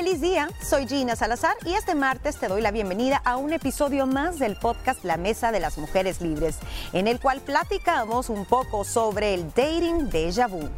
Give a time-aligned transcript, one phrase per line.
[0.00, 4.06] Feliz día, soy Gina Salazar y este martes te doy la bienvenida a un episodio
[4.06, 6.56] más del podcast La Mesa de las Mujeres Libres,
[6.94, 10.70] en el cual platicamos un poco sobre el dating déjà vu.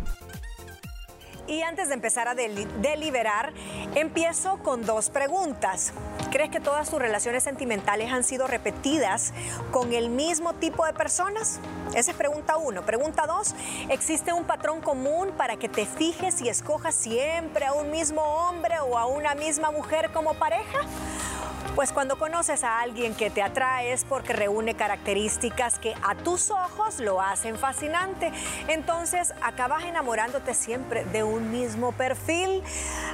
[1.46, 3.52] Y antes de empezar a deliberar,
[3.94, 5.92] empiezo con dos preguntas.
[6.32, 9.32] ¿Crees que todas tus relaciones sentimentales han sido repetidas
[9.70, 11.60] con el mismo tipo de personas?
[11.94, 12.82] Esa es pregunta uno.
[12.82, 13.54] Pregunta dos,
[13.88, 18.78] ¿existe un patrón común para que te fijes y escojas siempre a un mismo hombre
[18.80, 20.80] o a una misma mujer como pareja?
[21.74, 26.50] Pues cuando conoces a alguien que te atrae es porque reúne características que a tus
[26.50, 28.30] ojos lo hacen fascinante.
[28.68, 32.62] Entonces acabas enamorándote siempre de un mismo perfil.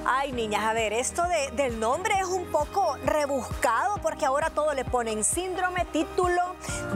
[0.05, 1.22] Ay, niñas, a ver, esto
[1.52, 6.38] del nombre es un poco rebuscado porque ahora todo le ponen síndrome, título,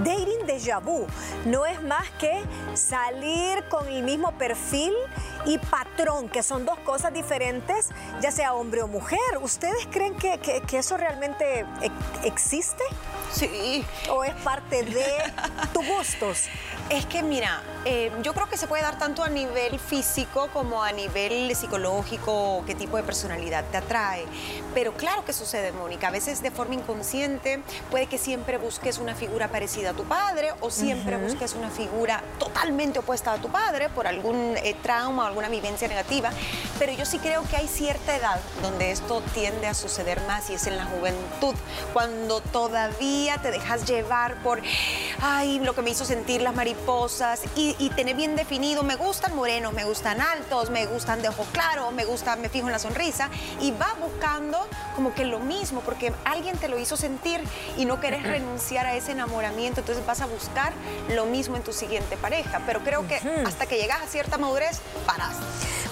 [0.05, 1.07] dating déjà vu.
[1.45, 2.43] No es más que
[2.75, 4.93] salir con el mismo perfil
[5.45, 9.19] y patrón, que son dos cosas diferentes, ya sea hombre o mujer.
[9.43, 11.67] ¿Ustedes creen que, que eso realmente
[12.25, 12.84] existe?
[13.33, 13.84] Sí.
[14.11, 15.05] ¿O es parte de
[15.72, 16.48] tus gustos?
[16.91, 20.83] Es que mira, eh, yo creo que se puede dar tanto a nivel físico como
[20.83, 24.27] a nivel psicológico, qué tipo de personalidad te atrae.
[24.75, 26.08] Pero claro que sucede, Mónica.
[26.08, 30.53] A veces de forma inconsciente puede que siempre busques una figura parecida a tu padre
[30.60, 35.27] o siempre busques una figura totalmente opuesta a tu padre por algún eh, trauma o
[35.28, 36.30] alguna vivencia negativa.
[36.78, 40.55] Pero yo sí creo que hay cierta edad donde esto tiende a suceder más y
[40.55, 41.55] es en la juventud,
[41.92, 44.61] cuando todavía te dejas llevar por,
[45.20, 49.34] ay, lo que me hizo sentir las mariposas y, y tener bien definido, me gustan
[49.34, 52.78] morenos, me gustan altos, me gustan de ojo claro, me gusta, me fijo en la
[52.78, 57.41] sonrisa y va buscando como que lo mismo, porque alguien te lo hizo sentir
[57.77, 60.73] y no querés renunciar a ese enamoramiento, entonces vas a buscar
[61.11, 62.62] lo mismo en tu siguiente pareja.
[62.67, 65.37] Pero creo que hasta que llegas a cierta madurez, paras.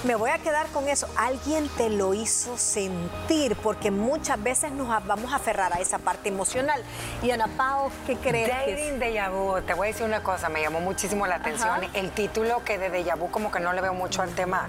[0.03, 1.07] Me voy a quedar con eso.
[1.15, 6.29] Alguien te lo hizo sentir, porque muchas veces nos vamos a aferrar a esa parte
[6.29, 6.83] emocional.
[7.23, 8.47] Y Ana Pao, ¿qué crees?
[8.47, 9.61] Dating de vu.
[9.61, 12.91] Te voy a decir una cosa, me llamó muchísimo la atención el título que de
[12.91, 14.67] déjà vu como que no le veo mucho al tema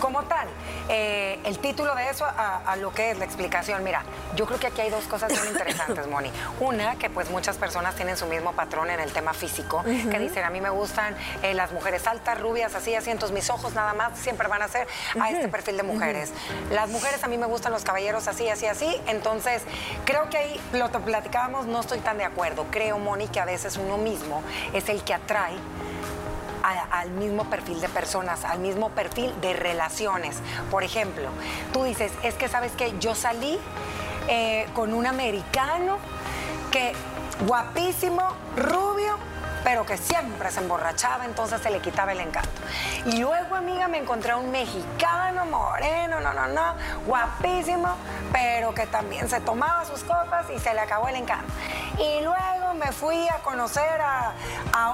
[0.00, 0.48] como tal.
[0.88, 3.84] Eh, el título de eso a, lo que es la explicación.
[3.84, 4.02] Mira,
[4.34, 6.32] yo creo que aquí hay dos cosas muy interesantes, Moni.
[6.60, 10.44] Una, que pues muchas personas tienen su mismo patrón en el tema físico, que dicen,
[10.44, 11.14] a mí me gustan
[11.44, 14.68] eh, las mujeres altas, rubias, así, así, entonces mis ojos nada más siempre van a
[14.68, 14.88] ser
[15.20, 16.32] a este perfil de mujeres.
[16.72, 19.62] Las mujeres a mí me gustan los caballeros así, así, así, entonces
[20.04, 22.66] creo que ahí lo platicábamos, no estoy tan de acuerdo.
[22.70, 24.42] Creo, Moni, que a veces uno mismo
[24.72, 25.54] es el que atrae
[26.62, 30.36] al mismo perfil de personas, al mismo perfil de relaciones.
[30.70, 31.28] Por ejemplo,
[31.72, 33.58] tú dices, es que sabes que yo salí
[34.28, 35.98] eh, con un americano
[36.70, 36.92] que
[37.46, 38.22] guapísimo,
[38.56, 39.18] rubio,
[39.64, 42.50] pero que siempre se emborrachaba, entonces se le quitaba el encanto.
[43.06, 46.74] Y luego, amiga, me encontré a un mexicano, moreno, no, no, no,
[47.06, 47.96] guapísimo,
[48.32, 51.52] pero que también se tomaba sus copas y se le acabó el encanto.
[51.98, 54.32] Y luego me fui a conocer a,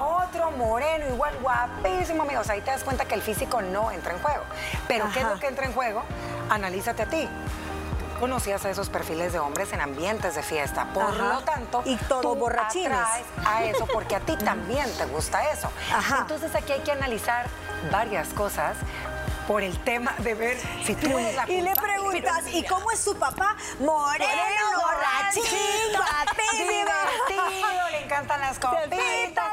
[0.01, 2.49] otro moreno, igual guapísimo, amigos.
[2.49, 4.43] Ahí te das cuenta que el físico no entra en juego.
[4.87, 6.03] Pero ¿qué es lo que entra en juego?
[6.49, 7.27] Analízate a ti
[8.19, 10.85] conocías a esos perfiles de hombres en ambientes de fiesta.
[10.93, 12.99] Por lo tanto, y todo borrachines.
[13.45, 15.71] a eso porque a ti también te gusta eso.
[16.19, 17.47] Entonces aquí hay que analizar
[17.91, 18.75] varias cosas
[19.47, 22.99] por el tema de ver si tú eres la Y le preguntas, ¿y cómo es
[22.99, 23.55] su papá?
[23.79, 24.27] Moreno,
[24.75, 25.43] borrachín,
[26.53, 29.49] divertido, le encantan las copitas.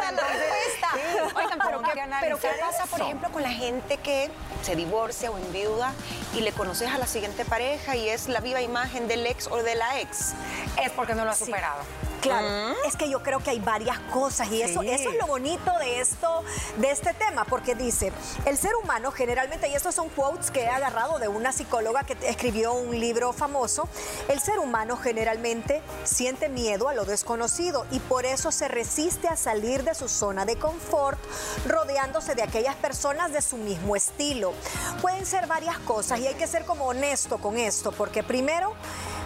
[1.37, 4.31] Oigan, pero, ¿qué, pero ¿qué pasa, por ejemplo, con la gente que
[4.63, 5.93] se divorcia o enviuda
[6.35, 9.63] y le conoces a la siguiente pareja y es la viva imagen del ex o
[9.63, 10.35] de la ex?
[10.83, 11.83] Es porque no lo ha superado.
[12.21, 15.71] Claro, es que yo creo que hay varias cosas y eso, eso es lo bonito
[15.79, 16.43] de esto,
[16.79, 18.13] de este tema, porque dice,
[18.47, 22.17] el ser humano generalmente, y estos son quotes que he agarrado de una psicóloga que
[22.29, 23.89] escribió un libro famoso,
[24.29, 29.37] el ser humano generalmente siente miedo a lo desconocido y por eso se resiste a
[29.37, 30.77] salir de su zona de confort,
[31.67, 34.53] rodeándose de aquellas personas de su mismo estilo.
[35.01, 38.73] Pueden ser varias cosas y hay que ser como honesto con esto, porque primero,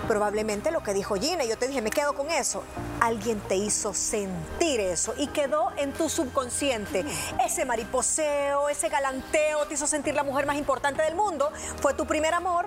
[0.08, 2.62] probablemente lo que dijo Gina, yo te dije, me quedo con eso.
[3.00, 7.04] Alguien te hizo sentir eso y quedó en tu subconsciente.
[7.44, 11.52] Ese mariposeo, ese galanteo te hizo sentir la mujer más importante del mundo.
[11.80, 12.66] Fue tu primer amor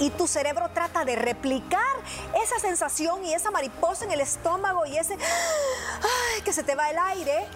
[0.00, 1.80] y tu cerebro trata de replicar
[2.42, 5.16] esa sensación y esa mariposa en el estómago y ese
[6.44, 7.46] que se te va el aire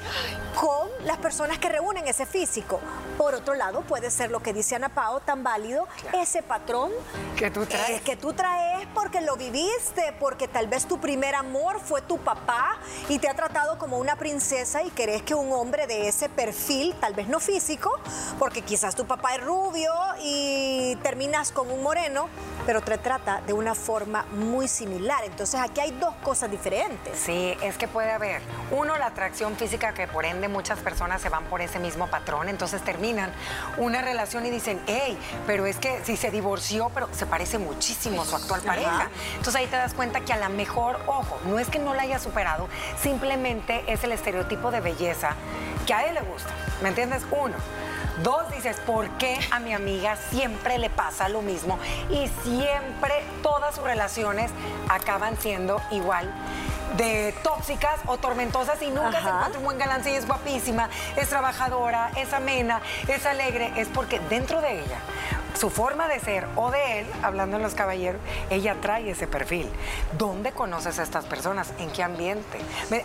[0.64, 2.80] con las personas que reúnen ese físico.
[3.18, 6.90] Por otro lado, puede ser lo que dice Ana Pao, tan válido, ese patrón
[7.36, 8.00] que tú traes.
[8.00, 12.78] que tú traes porque lo viviste, porque tal vez tu primer amor fue tu papá
[13.10, 16.94] y te ha tratado como una princesa y querés que un hombre de ese perfil,
[16.98, 17.90] tal vez no físico,
[18.38, 22.30] porque quizás tu papá es rubio y terminas con un moreno,
[22.66, 25.24] pero te trata de una forma muy similar.
[25.24, 27.18] Entonces aquí hay dos cosas diferentes.
[27.18, 31.28] Sí, es que puede haber, uno, la atracción física, que por ende muchas personas se
[31.28, 33.32] van por ese mismo patrón, entonces terminan
[33.76, 38.22] una relación y dicen, hey, pero es que si se divorció, pero se parece muchísimo
[38.22, 39.08] a su actual pareja.
[39.36, 42.02] Entonces ahí te das cuenta que a lo mejor, ojo, no es que no la
[42.02, 42.68] haya superado,
[43.00, 45.34] simplemente es el estereotipo de belleza
[45.86, 46.50] que a él le gusta.
[46.82, 47.22] ¿Me entiendes?
[47.30, 47.54] Uno.
[48.22, 51.78] Dos, dices, ¿por qué a mi amiga siempre le pasa lo mismo?
[52.10, 54.50] Y siempre todas sus relaciones
[54.88, 56.32] acaban siendo igual
[56.96, 60.04] de tóxicas o tormentosas y nunca se encuentra un buen galán.
[60.04, 64.98] Si es guapísima, es trabajadora, es amena, es alegre, es porque dentro de ella
[65.58, 68.20] su forma de ser o de él, hablando en los caballeros,
[68.50, 69.70] ella trae ese perfil.
[70.18, 71.72] ¿Dónde conoces a estas personas?
[71.78, 72.58] ¿En qué ambiente?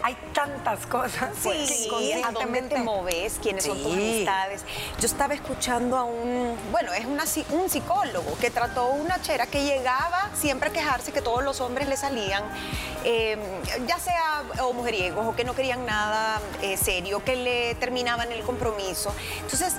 [0.03, 1.29] Hay tantas cosas.
[1.39, 1.89] Sí,
[2.23, 3.39] ¿a dónde te moves?
[3.41, 4.65] ¿Quiénes son tus amistades?
[4.99, 7.05] Yo estaba escuchando a un, bueno, es
[7.51, 11.87] un psicólogo que trató una chera que llegaba siempre a quejarse que todos los hombres
[11.87, 12.43] le salían,
[13.03, 13.39] em,
[13.87, 18.41] ya sea o mujeriegos o que no querían nada eh, serio, que le terminaban el
[18.41, 19.13] compromiso.
[19.41, 19.73] Entonces,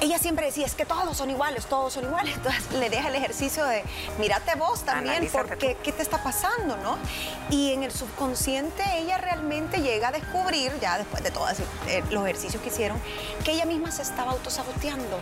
[0.00, 2.34] ella siempre decía, es que todos son iguales, todos son iguales.
[2.36, 3.82] Entonces le deja el ejercicio de,
[4.18, 6.96] mírate vos también, porque qué te está pasando, ¿no?
[7.50, 11.52] Y en el subconsciente ella realmente llega a descubrir, ya después de todos
[11.88, 13.00] eh, los ejercicios que hicieron,
[13.44, 15.18] que ella misma se estaba autosaboteando,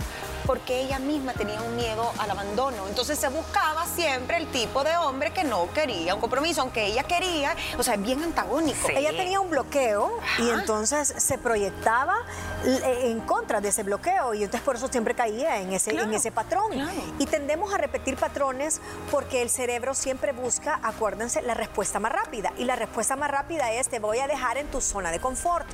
[0.47, 2.89] porque ella misma tenía un miedo al abandono.
[2.89, 7.05] Entonces se buscaba siempre el tipo de hombre que no quería un compromiso, aunque ella
[7.05, 8.89] quería, o sea, bien antagónico.
[8.89, 12.17] Ella tenía un bloqueo y entonces se proyectaba
[12.65, 16.33] en contra de ese bloqueo y entonces por eso siempre caía en ese, en ese
[16.33, 16.73] patrón.
[17.19, 18.81] Y tendemos a repetir patrones
[19.11, 22.53] porque el cerebro siempre busca, acuérdense, la respuesta más rápida.
[22.59, 25.67] Y la respuesta más rápida es te voy a dejar en tu zona de confort.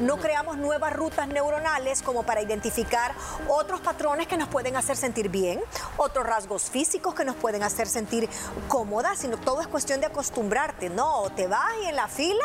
[0.00, 3.12] No creamos nuevas rutas neuronales como para identificar
[3.48, 5.60] otros patrones que nos pueden hacer sentir bien,
[5.96, 8.28] otros rasgos físicos que nos pueden hacer sentir
[8.68, 10.88] cómodas, sino todo es cuestión de acostumbrarte.
[10.88, 12.44] No, te vas y en la fila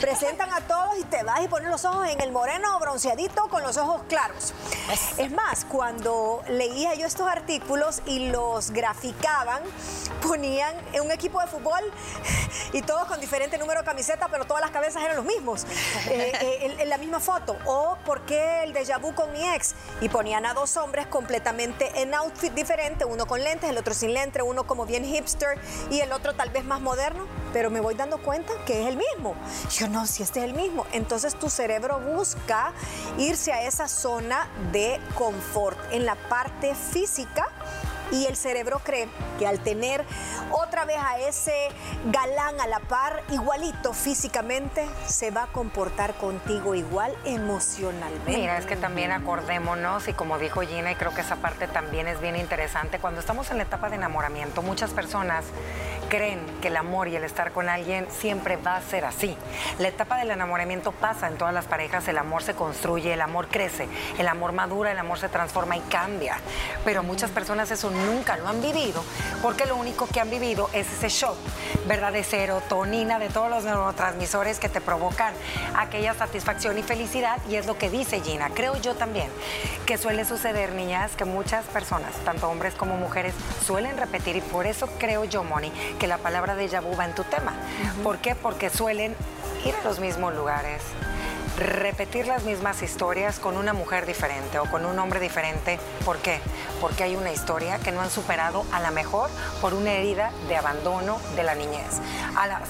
[0.00, 3.62] presentan a todos y te vas y pones los ojos en el moreno bronceadito con
[3.62, 4.54] los ojos claros.
[5.18, 9.62] Es más, cuando leía yo estos artículos y los graficaban,
[10.26, 11.80] ponían en un equipo de fútbol
[12.72, 15.64] y todos con diferente número de camiseta, pero todas las cabezas eran los mismos,
[16.08, 17.56] eh, eh, en, la misma foto.
[17.66, 22.00] O por qué el déjà vu con mi ex y ponían a dos hombres completamente
[22.00, 25.58] en outfit diferente, uno con lentes, el otro sin lentes, uno como bien hipster
[25.90, 28.96] y el otro tal vez más moderno, pero me voy dando cuenta que es el
[28.96, 29.34] mismo.
[29.70, 30.86] Yo no, si este es el mismo.
[30.92, 32.72] Entonces tu cerebro busca
[33.18, 37.48] irse a esa zona de confort en la parte física
[38.12, 40.04] y el cerebro cree que al tener
[40.52, 41.68] otra vez a ese
[42.06, 48.36] galán a la par, igualito físicamente, se va a comportar contigo igual emocionalmente.
[48.36, 52.06] Mira, es que también acordémonos, y como dijo Gina, y creo que esa parte también
[52.06, 55.44] es bien interesante, cuando estamos en la etapa de enamoramiento, muchas personas
[56.08, 59.34] creen que el amor y el estar con alguien siempre va a ser así.
[59.78, 63.48] La etapa del enamoramiento pasa en todas las parejas, el amor se construye, el amor
[63.48, 63.88] crece,
[64.18, 66.36] el amor madura, el amor se transforma y cambia.
[66.84, 69.04] Pero muchas personas eso nunca lo han vivido
[69.42, 71.36] porque lo único que han vivido es ese shock,
[71.86, 72.12] ¿verdad?
[72.12, 75.34] De serotonina, de todos los neurotransmisores que te provocan
[75.76, 78.50] aquella satisfacción y felicidad y es lo que dice Gina.
[78.50, 79.30] Creo yo también
[79.86, 83.34] que suele suceder, niñas, que muchas personas, tanto hombres como mujeres,
[83.64, 87.14] suelen repetir y por eso creo yo, Moni, que la palabra de vu va en
[87.14, 87.52] tu tema.
[88.02, 88.34] ¿Por qué?
[88.34, 89.14] Porque suelen
[89.64, 90.82] ir a los mismos lugares,
[91.56, 95.78] repetir las mismas historias con una mujer diferente o con un hombre diferente.
[96.04, 96.40] ¿Por qué?
[96.80, 99.30] Porque hay una historia que no han superado a la mejor
[99.60, 102.00] por una herida de abandono de la niñez.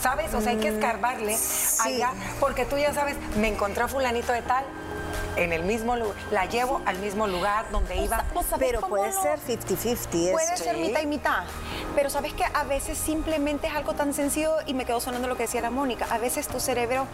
[0.01, 0.35] ¿Sabes?
[0.35, 1.37] O sea, hay que mm, escarbarle
[1.81, 2.11] allá
[2.41, 4.65] porque tú ya sabes, me encontré a fulanito de tal,
[5.37, 8.25] en el mismo lugar, la llevo al mismo lugar donde iba.
[8.59, 10.33] pero puede ser 50-50.
[10.33, 11.45] Puede ser mitad y mitad.
[11.95, 15.37] Pero sabes que a veces simplemente es algo tan sencillo y me quedó sonando lo
[15.37, 16.07] que decía la Mónica.
[16.11, 17.07] A veces tu cerebro,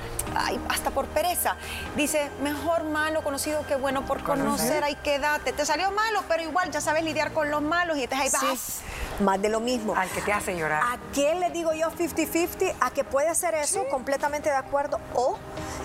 [0.69, 1.57] hasta por pereza,
[1.97, 5.53] dice, mejor malo conocido que bueno por conocer, hay que darte.
[5.53, 8.81] Te salió malo, pero igual ya sabes lidiar con los malos y entonces ahí vas.
[9.21, 9.95] Más de lo mismo.
[9.97, 10.83] Al que te hace llorar.
[10.83, 12.75] ¿A qué le digo yo 50-50?
[12.81, 14.99] A que puede ser eso, completamente de acuerdo.
[15.15, 15.37] O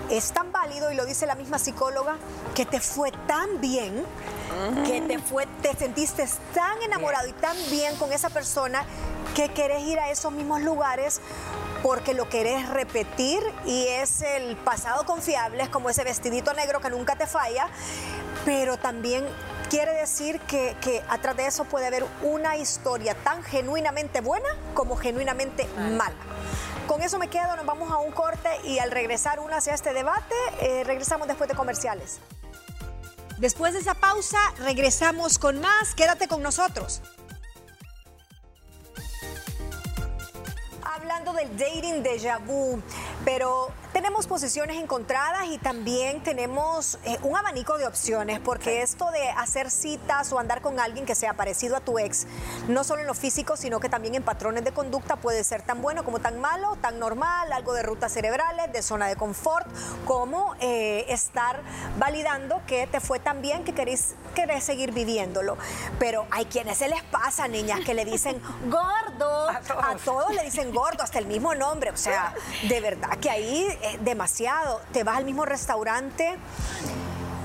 [0.09, 2.17] es tan válido, y lo dice la misma psicóloga,
[2.53, 4.05] que te fue tan bien,
[4.85, 8.85] que te, fue, te sentiste tan enamorado y tan bien con esa persona
[9.33, 11.21] que querés ir a esos mismos lugares
[11.81, 16.89] porque lo querés repetir y es el pasado confiable, es como ese vestidito negro que
[16.89, 17.67] nunca te falla,
[18.45, 19.25] pero también
[19.73, 24.95] quiere decir que, que atrás de eso puede haber una historia tan genuinamente buena como
[24.95, 25.65] genuinamente
[25.97, 26.13] mala.
[26.85, 29.91] Con eso me quedo, nos vamos a un corte y al regresar una hacia este
[29.93, 32.19] debate, eh, regresamos después de comerciales.
[33.39, 35.95] Después de esa pausa, regresamos con más.
[35.95, 37.01] Quédate con nosotros.
[40.83, 42.79] Hablando del dating déjà vu,
[43.25, 49.29] pero tenemos posiciones encontradas y también tenemos eh, un abanico de opciones, porque esto de
[49.29, 52.25] hacer citas o andar con alguien que sea parecido a tu ex,
[52.67, 55.81] no solo en lo físico, sino que también en patrones de conducta puede ser tan
[55.83, 59.67] bueno como tan malo, tan normal, algo de rutas cerebrales, de zona de confort,
[60.05, 61.61] como eh, estar
[61.99, 65.55] validando que te fue tan bien que querés, querés seguir viviéndolo.
[65.99, 69.83] Pero hay quienes se les pasa, niñas, que le dicen gordo, A todos.
[69.83, 72.33] a todos le dicen gordo, hasta el mismo nombre, o sea,
[72.67, 74.81] de verdad que ahí eh, demasiado.
[74.91, 76.37] Te vas al mismo restaurante,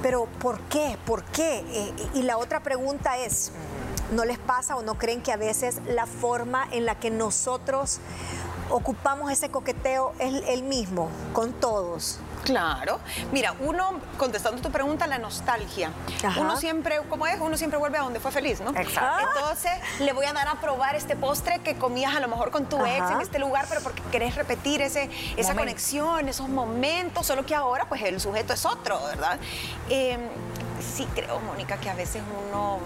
[0.03, 0.97] pero ¿por qué?
[1.07, 1.65] ¿Por qué?
[1.71, 3.53] Eh, y la otra pregunta es,
[4.13, 8.01] ¿no les pasa o no creen que a veces la forma en la que nosotros
[8.71, 12.21] ocupamos ese coqueteo es el mismo con todos?
[12.49, 12.99] Claro.
[13.31, 15.91] Mira, uno, contestando tu pregunta, la nostalgia.
[16.25, 16.41] Ajá.
[16.41, 17.39] Uno siempre, ¿cómo es?
[17.41, 18.71] Uno siempre vuelve a donde fue feliz, ¿no?
[18.71, 19.29] Exacto.
[19.37, 22.67] Entonces, le voy a dar a probar este postre que comías a lo mejor con
[22.67, 27.45] tu ex en este lugar, pero porque querés repetir ese, esa conexión, esos momentos, solo
[27.45, 29.39] que ahora, pues, el sujeto es otro, ¿verdad?
[29.91, 30.19] Eh,
[30.81, 32.79] sí creo, Mónica, que a veces uno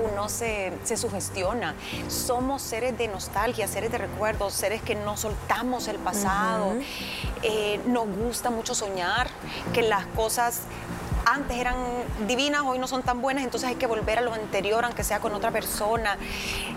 [0.00, 1.74] uno se, se sugestiona.
[2.08, 6.74] Somos seres de nostalgia, seres de recuerdos, seres que no soltamos el pasado.
[7.42, 9.28] Eh, nos gusta mucho soñar
[9.72, 10.62] que las cosas
[11.26, 11.76] antes eran
[12.26, 15.20] divinas, hoy no son tan buenas, entonces hay que volver a lo anterior, aunque sea
[15.20, 16.16] con otra persona.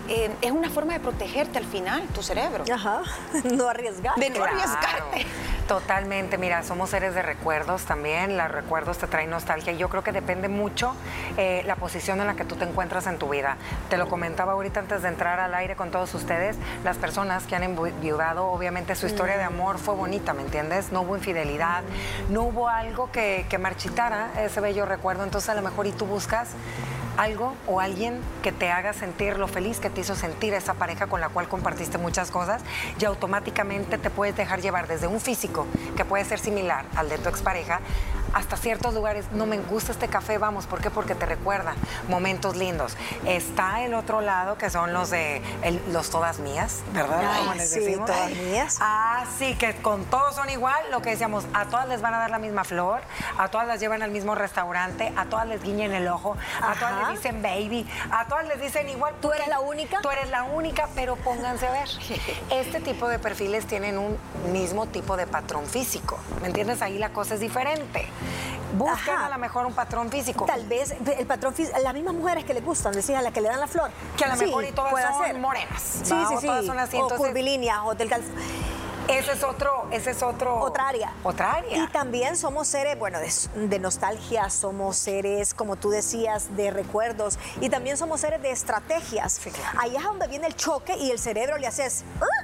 [0.08, 2.64] Eh, es una forma de protegerte al final, tu cerebro.
[2.72, 3.02] Ajá,
[3.44, 4.14] no arriesgar.
[4.16, 5.26] De no Claro, arriesgarte.
[5.68, 10.04] Totalmente, mira, somos seres de recuerdos también, los recuerdos te traen nostalgia y yo creo
[10.04, 10.94] que depende mucho
[11.38, 13.56] eh, la posición en la que tú te encuentras en tu vida.
[13.88, 17.56] Te lo comentaba ahorita antes de entrar al aire con todos ustedes, las personas que
[17.56, 20.92] han enviudado, obviamente su historia de amor fue bonita, ¿me entiendes?
[20.92, 21.82] No hubo infidelidad,
[22.28, 26.04] no hubo algo que, que marchitara ese bello recuerdo, entonces a lo mejor y tú
[26.04, 26.50] buscas
[27.16, 31.06] algo o alguien que te haga sentir lo feliz que te hizo sentir esa pareja
[31.06, 32.62] con la cual compartiste muchas cosas
[32.98, 35.66] y automáticamente te puedes dejar llevar desde un físico
[35.96, 37.80] que puede ser similar al de tu expareja
[38.32, 39.26] hasta ciertos lugares.
[39.30, 40.90] No me gusta este café, vamos, ¿por qué?
[40.90, 41.74] Porque te recuerda
[42.08, 42.96] momentos lindos.
[43.24, 47.22] Está el otro lado que son los de el- los todas mías, ¿verdad?
[47.52, 48.10] Ay, les sí, decimos.
[48.10, 48.78] todas mías.
[48.80, 52.18] Ah, sí, que con todos son igual, lo que decíamos, a todas les van a
[52.18, 53.02] dar la misma flor,
[53.38, 56.80] a todas las llevan al mismo restaurante, a todas les guiñan el ojo, a Ajá.
[56.80, 59.14] todas les dicen baby, a todas les dicen igual.
[59.20, 60.00] ¿Tú eres la única?
[60.00, 61.88] Tú eres la única, pero pónganse a ver.
[62.50, 64.16] Este tipo de perfiles tienen un
[64.52, 66.82] mismo tipo de patrón físico, ¿me entiendes?
[66.82, 68.06] Ahí la cosa es diferente.
[68.76, 69.26] Buscan Ajá.
[69.26, 70.46] a lo mejor un patrón físico.
[70.46, 73.40] Tal vez el patrón físico, las mismas mujeres que les gustan, decía, a la que
[73.40, 73.90] le dan la flor.
[74.16, 75.38] Que a lo Sí, mejor y todas son ser.
[75.38, 76.26] morenas, Sí, ¿va?
[76.28, 76.46] sí, O sí.
[76.48, 78.08] todas son así, o entonces- curvilíneas, o del
[79.08, 80.60] Ese es otro, ese es otro.
[80.60, 81.12] Otra área.
[81.22, 81.76] Otra área.
[81.84, 83.30] Y también somos seres, bueno, de,
[83.68, 89.34] de nostalgia, somos seres, como tú decías, de recuerdos y también somos seres de estrategias.
[89.34, 89.78] Sí, claro.
[89.94, 92.43] Es donde viene el choque y el cerebro le haces, "Ah, ah,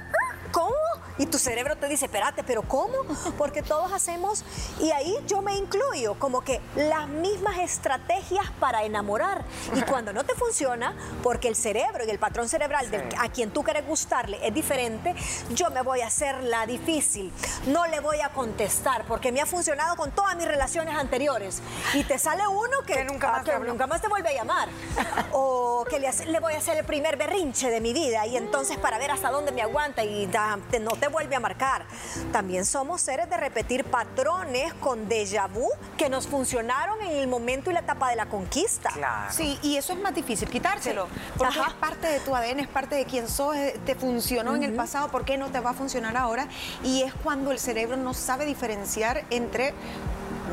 [1.17, 2.97] Y tu cerebro te dice, espérate, pero ¿cómo?
[3.37, 4.43] Porque todos hacemos,
[4.79, 9.43] y ahí yo me incluyo, como que las mismas estrategias para enamorar.
[9.75, 13.51] Y cuando no te funciona, porque el cerebro y el patrón cerebral del- a quien
[13.51, 15.13] tú quieres gustarle es diferente,
[15.51, 17.31] yo me voy a hacer la difícil.
[17.67, 21.61] No le voy a contestar, porque me ha funcionado con todas mis relaciones anteriores.
[21.93, 23.71] Y te sale uno que, Que nunca ah, más te que habló.
[23.71, 24.69] nunca más te vuelve a llamar.
[25.31, 28.25] o que le, le voy a hacer el primer berrinche de mi vida.
[28.27, 31.39] Y entonces para ver hasta dónde me aguanta y da- te- no te vuelve a
[31.39, 31.83] marcar.
[32.31, 35.67] También somos seres de repetir patrones con déjà vu
[35.97, 38.91] que nos funcionaron en el momento y la etapa de la conquista.
[38.91, 39.33] Claro.
[39.33, 41.07] Sí, y eso es más difícil, quitárselo.
[41.37, 41.69] Porque Ajá.
[41.69, 44.73] es parte de tu ADN, es parte de quién sos, eh, te funcionó en el
[44.73, 46.47] pasado, ¿por qué no te va a funcionar ahora?
[46.83, 49.73] Y es cuando el cerebro no sabe diferenciar entre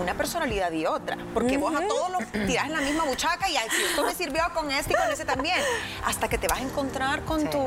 [0.01, 1.17] una personalidad y otra.
[1.35, 4.43] Porque vos a todos los tirás en la misma buchaca y si esto me sirvió
[4.55, 5.59] con este y con ese también.
[6.05, 7.49] Hasta que te vas a encontrar con Sí.
[7.49, 7.59] tu.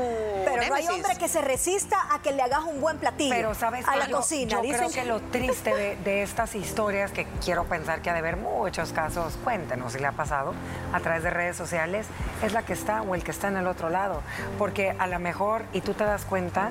[0.44, 3.54] Pero no hay hombre que se resista a que le hagas un buen platillo Pero
[3.54, 4.50] sabes a la Yo- cocina.
[4.52, 8.12] Yo Dicen creo que lo triste de, de estas historias, que quiero pensar que ha
[8.12, 10.54] de haber muchos casos, cuéntenos si le ha pasado,
[10.92, 12.06] a través de redes sociales,
[12.42, 14.22] es la que está o el que está en el otro lado.
[14.58, 16.70] Porque a lo mejor, y tú te das cuenta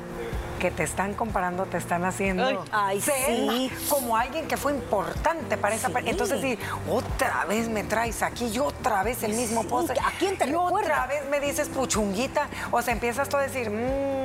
[0.62, 3.72] que te están comparando, te están haciendo Ay, sí.
[3.90, 5.94] como alguien que fue importante para esa Sí.
[5.94, 6.12] persona.
[6.12, 10.00] Entonces, sí, otra vez me traes aquí y otra vez el mismo Sí, postre.
[10.00, 10.80] ¿a quién te y recuerda?
[10.80, 12.48] otra vez me dices puchunguita.
[12.70, 14.21] O sea, empiezas tú a decir, mmm.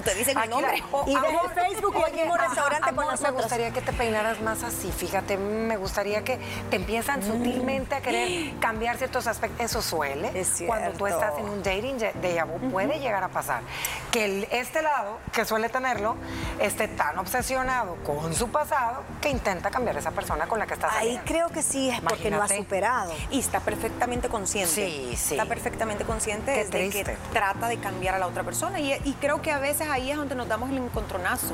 [0.00, 0.82] Te dicen el aquí la- nombre.
[0.92, 3.36] o, Y ves el amor, Facebook o el mismo ajá, restaurante con amor, Me nosotros.
[3.42, 6.38] gustaría que te peinaras más así, fíjate, me gustaría que
[6.70, 7.22] te empiezan Mm.
[7.24, 9.60] sutilmente a querer cambiar ciertos aspectos.
[9.60, 10.30] Eso suele.
[10.38, 13.62] Es Cuando tú estás en un dating de vu, puede llegar a pasar.
[14.10, 16.16] que este lado, que suele tenerlo,
[16.60, 20.74] esté tan obsesionado con su pasado que intenta cambiar a esa persona con la que
[20.74, 23.12] está Ahí creo que sí es porque no ha superado.
[23.30, 24.72] Y está perfectamente consciente.
[24.74, 25.34] Sí, sí.
[25.34, 28.78] Está perfectamente consciente de que trata de cambiar a la otra persona.
[28.80, 31.52] Y, creo que a veces ahí es donde nos damos el encontronazo.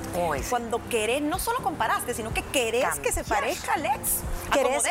[0.51, 4.21] Cuando querés, no solo comparaste, sino que querés que se parezca al ex.
[4.53, 4.83] Querés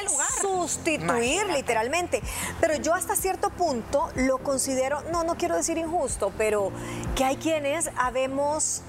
[0.41, 2.21] sustituir literalmente.
[2.59, 6.71] Pero yo hasta cierto punto lo considero, no, no quiero decir injusto, pero
[7.15, 8.81] que hay quienes habemos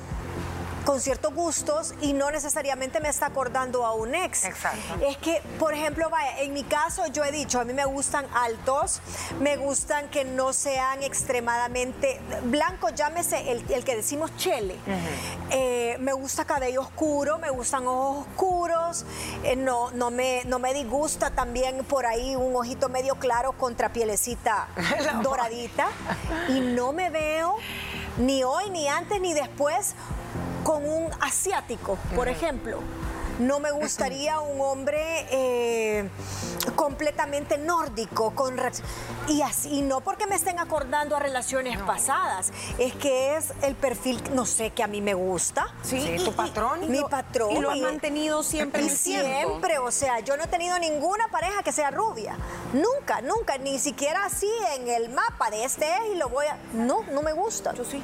[0.89, 4.47] con ciertos gustos y no necesariamente me está acordando a un ex.
[4.47, 5.05] Exacto.
[5.07, 8.25] Es que, por ejemplo, vaya, en mi caso yo he dicho, a mí me gustan
[8.33, 9.03] altos,
[9.39, 14.77] me gustan que no sean extremadamente blancos, llámese el, que decimos chele.
[15.51, 19.05] Eh, me gusta cabello oscuro, me gustan ojos oscuros,
[19.45, 23.93] eh, no, no, me, no me disgusta también por ahí un ojito medio claro contra
[23.93, 24.69] pielecita
[25.23, 25.89] doradita.
[26.49, 27.57] Y no me veo
[28.17, 29.95] ni hoy, ni antes, ni después
[30.69, 32.81] con un asiático, por ejemplo.
[33.39, 36.09] No me gustaría un hombre eh,
[36.75, 38.59] completamente nórdico, con
[39.29, 44.23] y así, no porque me estén acordando a relaciones pasadas, es que es el perfil,
[44.33, 45.69] no sé, que a mí me gusta.
[45.83, 46.91] Sí, tu patrón.
[46.91, 47.53] mi patrón.
[47.53, 51.63] Y lo has mantenido siempre y siempre, o sea, yo no he tenido ninguna pareja
[51.63, 52.37] que sea rubia.
[52.73, 56.57] Nunca, nunca, ni siquiera así en el mapa de este es y lo voy a.
[56.73, 57.75] No, no me gusta.
[57.75, 58.03] Yo sí.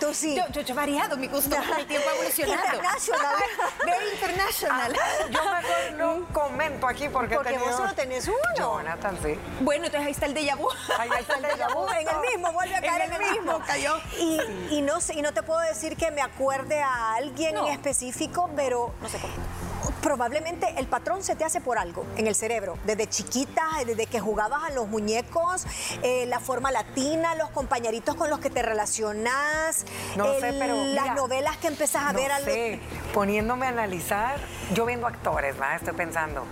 [0.00, 0.36] Tú sí.
[0.52, 2.66] Yo, he variado mi gusto el tiempo evolucionado.
[2.66, 3.34] International.
[3.84, 4.61] Very international.
[4.70, 4.88] Ah,
[5.30, 7.36] yo mejor no comento aquí porque.
[7.36, 8.38] Porque vos solo tenés uno.
[8.56, 9.38] Jonathan, sí.
[9.60, 10.68] Bueno, entonces ahí está el déjà vu.
[10.98, 11.86] Ahí está el déjà vu.
[11.88, 13.60] En el mismo, vuelve a caer en el, mismo.
[13.66, 13.96] Cayó.
[14.18, 14.40] Y,
[14.70, 18.50] y, no sé, y no te puedo decir que me acuerde a alguien en específico,
[18.56, 18.92] pero.
[19.00, 19.71] No sé cómo
[20.02, 24.20] probablemente el patrón se te hace por algo en el cerebro, desde chiquita, desde que
[24.20, 25.64] jugabas a los muñecos,
[26.02, 31.14] eh, la forma latina, los compañeritos con los que te relacionas, no sé, pero, las
[31.14, 32.32] novelas que empezás a ver.
[32.44, 32.80] Sé.
[33.14, 34.38] Poniéndome a analizar,
[34.74, 35.76] yo viendo actores, ¿va?
[35.76, 36.44] estoy pensando,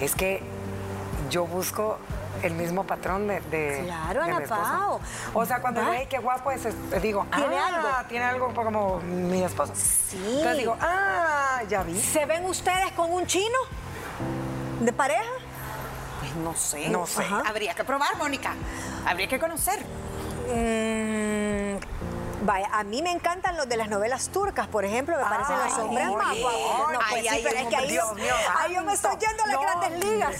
[0.00, 0.42] es que
[1.30, 1.98] yo busco
[2.42, 5.00] el mismo patrón de, de Claro, Ana Pao.
[5.34, 6.64] O sea, cuando ve qué guapo es,
[7.02, 8.08] digo, ¿tiene ah, algo?
[8.08, 9.72] Tiene algo como mi esposo.
[9.74, 10.18] Sí.
[10.18, 12.00] Entonces digo, ah, ya vi.
[12.00, 13.58] ¿Se ven ustedes con un chino
[14.80, 15.22] de pareja?
[16.20, 16.88] Pues no sé.
[16.88, 17.24] No sé.
[17.46, 18.54] Habría que probar, Mónica.
[19.06, 19.84] Habría que conocer.
[20.48, 21.76] Mm,
[22.44, 25.78] vaya, a mí me encantan los de las novelas turcas, por ejemplo, me parecen los
[25.78, 26.92] hombres más guapos.
[26.92, 28.14] No, pues sí, pero es que ahí, yo,
[28.58, 30.36] ahí yo me estoy yendo a las grandes ligas.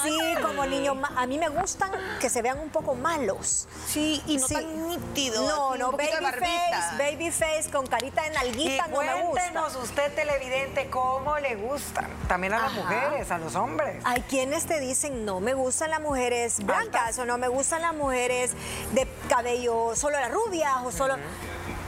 [0.00, 3.68] Así como niños, a mí me gustan que se vean un poco malos.
[3.86, 5.48] Sí, y no tan nítidos.
[5.48, 9.30] No, no, baby face, baby face con carita de nalguita no me gusta.
[9.30, 12.06] Cuéntenos usted televidente cómo le gustan.
[12.28, 14.02] También a las mujeres, a los hombres.
[14.04, 17.94] Hay quienes te dicen no me gustan las mujeres blancas o no me gustan las
[17.94, 18.52] mujeres
[18.92, 21.16] de cabello solo las rubias o solo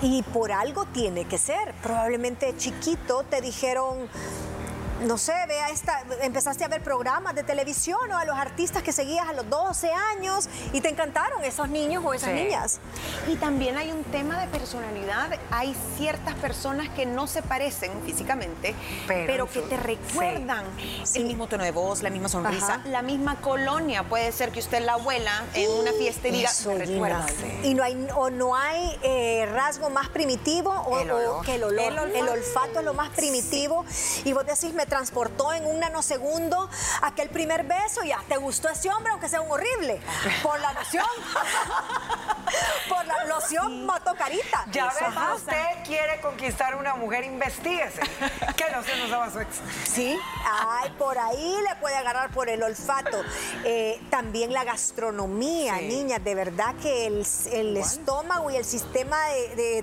[0.00, 1.74] y por algo tiene que ser.
[1.82, 4.08] Probablemente chiquito te dijeron
[5.04, 8.92] no sé, vea esta, empezaste a ver programas de televisión o a los artistas que
[8.92, 12.80] seguías a los 12 años y te encantaron esos niños o esas niñas.
[13.28, 15.30] Y también hay un tema de personalidad.
[15.50, 18.74] Hay ciertas personas que no se parecen físicamente,
[19.06, 20.64] pero, que te recuerdan
[21.14, 24.04] el mismo tono de voz, la misma sonrisa, la misma colonia.
[24.04, 27.26] Puede ser que usted la abuela en una fiesta y diga, recuerda.
[27.62, 32.10] Y no hay, o no hay eh, rasgo más primitivo o, que el olor.
[32.14, 33.84] El, olfato es lo más primitivo.
[34.24, 36.68] Y vos decís, me transportó en un nanosegundo
[37.00, 40.02] aquel primer beso y ya, ¿te gustó ese hombre aunque sea un horrible?
[40.42, 41.06] Por la loción.
[42.90, 44.66] Por la loción mató carita.
[44.70, 48.02] Ya ves, usted quiere conquistar una mujer, investigese.
[48.56, 49.60] Que no se nos daba su ex.
[49.84, 53.22] Sí, ay, por ahí le puede agarrar por el olfato.
[53.64, 59.16] Eh, también la gastronomía, niñas, de verdad que el, estómago y el sistema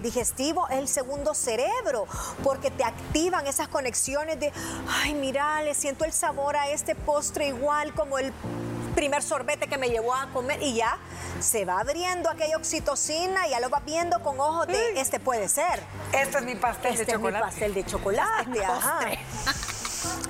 [0.01, 2.05] digestivo es el segundo cerebro,
[2.43, 4.53] porque te activan esas conexiones de,
[5.01, 8.33] ay, mira, le siento el sabor a este postre igual como el
[8.95, 10.97] primer sorbete que me llevó a comer y ya
[11.39, 15.47] se va abriendo aquella oxitocina y ya lo va viendo con ojos de este puede
[15.47, 15.81] ser.
[16.11, 17.37] Este es mi pastel de chocolate.
[17.37, 19.19] Es mi pastel de chocolate.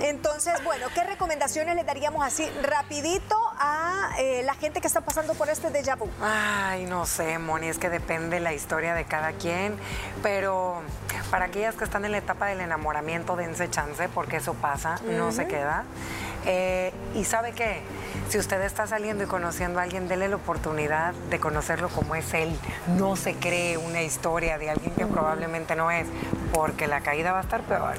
[0.00, 5.34] Entonces, bueno, ¿qué recomendaciones le daríamos así rapidito a eh, la gente que está pasando
[5.34, 6.08] por este déjà vu?
[6.22, 9.76] Ay, no sé, Moni, es que depende la historia de cada quien,
[10.22, 10.82] pero
[11.30, 15.30] para aquellas que están en la etapa del enamoramiento, dense chance, porque eso pasa, no
[15.30, 15.84] se queda.
[16.46, 17.82] Eh, y sabe qué,
[18.30, 22.32] si usted está saliendo y conociendo a alguien, dele la oportunidad de conocerlo como es
[22.32, 22.58] él.
[22.96, 26.06] No se cree una historia de alguien que probablemente no es,
[26.52, 27.96] porque la caída va a estar peor.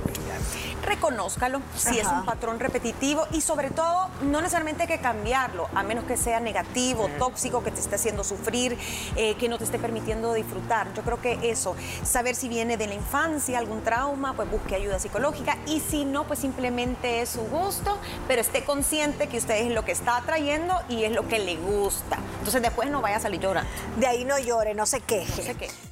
[0.81, 5.83] Reconózcalo si es un patrón repetitivo y sobre todo no necesariamente hay que cambiarlo, a
[5.83, 8.77] menos que sea negativo, tóxico, que te esté haciendo sufrir,
[9.15, 10.93] eh, que no te esté permitiendo disfrutar.
[10.93, 14.99] Yo creo que eso, saber si viene de la infancia, algún trauma, pues busque ayuda
[14.99, 19.71] psicológica y si no, pues simplemente es su gusto, pero esté consciente que usted es
[19.71, 22.17] lo que está atrayendo y es lo que le gusta.
[22.39, 23.69] Entonces después no vaya a salir llorando.
[23.97, 25.41] De ahí no llore, no se queje.
[25.41, 25.90] No se queje.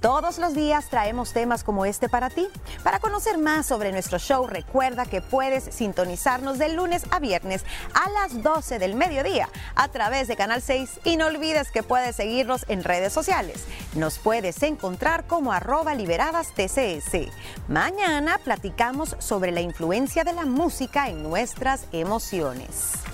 [0.00, 2.48] Todos los días traemos temas como este para ti.
[2.82, 8.08] Para conocer más sobre nuestro show, recuerda que puedes sintonizarnos de lunes a viernes a
[8.08, 12.64] las 12 del mediodía a través de Canal 6 y no olvides que puedes seguirnos
[12.68, 13.66] en redes sociales.
[13.94, 17.30] Nos puedes encontrar como arroba liberadas TCS.
[17.68, 23.09] Mañana platicamos sobre la influencia de la música en nuestras emociones.